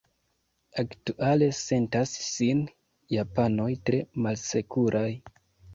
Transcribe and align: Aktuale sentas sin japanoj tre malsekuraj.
Aktuale 0.83 1.49
sentas 1.59 2.15
sin 2.31 2.65
japanoj 3.19 3.71
tre 3.91 4.05
malsekuraj. 4.27 5.09